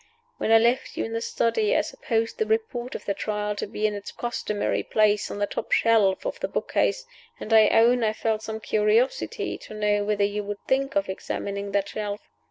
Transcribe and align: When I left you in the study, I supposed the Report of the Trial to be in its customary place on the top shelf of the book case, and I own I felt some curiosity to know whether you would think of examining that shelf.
When 0.39 0.51
I 0.51 0.57
left 0.57 0.97
you 0.97 1.05
in 1.05 1.13
the 1.13 1.21
study, 1.21 1.77
I 1.77 1.81
supposed 1.81 2.39
the 2.39 2.47
Report 2.47 2.95
of 2.95 3.05
the 3.05 3.13
Trial 3.13 3.55
to 3.57 3.67
be 3.67 3.85
in 3.85 3.93
its 3.93 4.11
customary 4.11 4.81
place 4.81 5.29
on 5.29 5.37
the 5.37 5.45
top 5.45 5.71
shelf 5.71 6.25
of 6.25 6.39
the 6.39 6.47
book 6.47 6.71
case, 6.71 7.05
and 7.39 7.53
I 7.53 7.67
own 7.69 8.03
I 8.03 8.13
felt 8.13 8.41
some 8.41 8.61
curiosity 8.61 9.59
to 9.59 9.75
know 9.75 10.03
whether 10.03 10.23
you 10.23 10.43
would 10.43 10.65
think 10.65 10.95
of 10.95 11.07
examining 11.07 11.71
that 11.73 11.89
shelf. 11.89 12.21